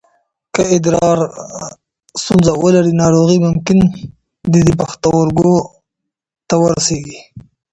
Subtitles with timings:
[0.53, 1.19] که ادرار
[2.21, 3.79] ستونزه ولري، ناروغي ممکن
[4.53, 5.53] د پښتورګو
[6.47, 7.19] ته ورسېږي.